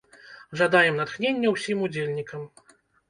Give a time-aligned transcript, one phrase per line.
[0.61, 2.41] Жадаем натхнення ўсім удзельнікам!